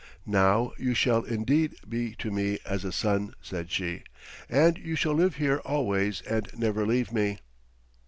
[0.25, 4.01] "Now you shall indeed be to me as a son," said she,
[4.49, 7.37] "and you shall live here always and never leave me."